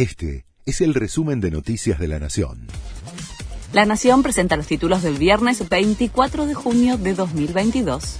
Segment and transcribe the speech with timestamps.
[0.00, 2.68] Este es el resumen de Noticias de la Nación.
[3.74, 8.16] La Nación presenta los títulos del viernes 24 de junio de 2022.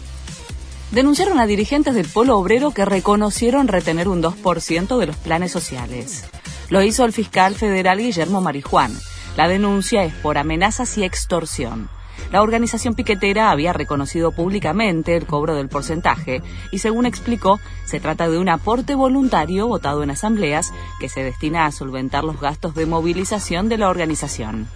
[0.90, 6.24] Denunciaron a dirigentes del Polo Obrero que reconocieron retener un 2% de los planes sociales.
[6.68, 8.94] Lo hizo el fiscal federal Guillermo Marijuán.
[9.38, 11.88] La denuncia es por amenazas y extorsión.
[12.30, 18.28] La organización piquetera había reconocido públicamente el cobro del porcentaje y según explicó, se trata
[18.28, 22.86] de un aporte voluntario votado en asambleas que se destina a solventar los gastos de
[22.86, 24.68] movilización de la organización.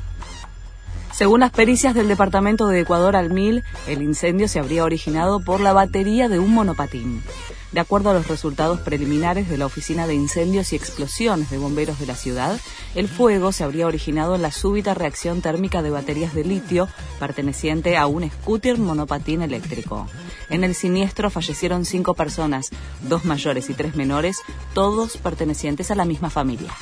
[1.16, 5.60] Según las pericias del Departamento de Ecuador al Mil, el incendio se habría originado por
[5.60, 7.22] la batería de un monopatín.
[7.70, 12.00] De acuerdo a los resultados preliminares de la Oficina de Incendios y Explosiones de Bomberos
[12.00, 12.60] de la ciudad,
[12.96, 16.88] el fuego se habría originado en la súbita reacción térmica de baterías de litio
[17.20, 20.08] perteneciente a un scooter monopatín eléctrico.
[20.50, 22.70] En el siniestro fallecieron cinco personas,
[23.02, 24.38] dos mayores y tres menores,
[24.72, 26.72] todos pertenecientes a la misma familia.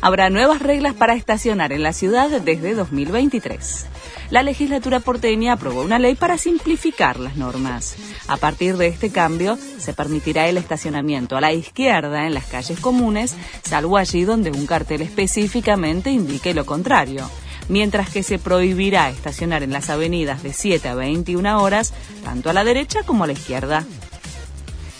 [0.00, 3.86] Habrá nuevas reglas para estacionar en la ciudad desde 2023
[4.30, 7.96] la legislatura porteña aprobó una ley para simplificar las normas.
[8.28, 12.78] A partir de este cambio, se permitirá el estacionamiento a la izquierda en las calles
[12.78, 17.28] comunes, salvo allí donde un cartel específicamente indique lo contrario
[17.68, 22.52] mientras que se prohibirá estacionar en las avenidas de 7 a 21 horas, tanto a
[22.52, 23.86] la derecha como a la izquierda.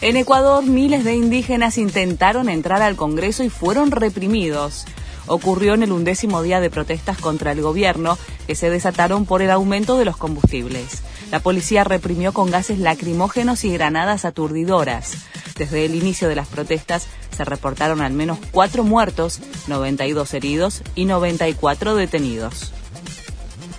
[0.01, 4.87] En Ecuador, miles de indígenas intentaron entrar al Congreso y fueron reprimidos
[5.31, 9.51] ocurrió en el undécimo día de protestas contra el gobierno que se desataron por el
[9.51, 11.03] aumento de los combustibles.
[11.31, 15.13] La policía reprimió con gases lacrimógenos y granadas aturdidoras.
[15.57, 21.05] Desde el inicio de las protestas se reportaron al menos cuatro muertos, 92 heridos y
[21.05, 22.73] 94 detenidos.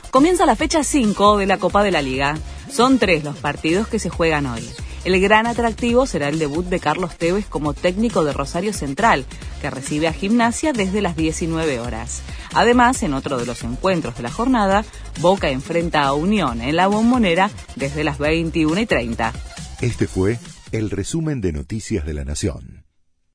[0.09, 2.37] Comienza la fecha 5 de la Copa de la Liga.
[2.71, 4.65] Son tres los partidos que se juegan hoy.
[5.03, 9.25] El gran atractivo será el debut de Carlos Tevez como técnico de Rosario Central,
[9.59, 12.21] que recibe a Gimnasia desde las 19 horas.
[12.53, 14.85] Además, en otro de los encuentros de la jornada,
[15.19, 19.33] Boca enfrenta a Unión en la bombonera desde las 21 y 30.
[19.81, 20.37] Este fue
[20.71, 22.80] el resumen de Noticias de la Nación.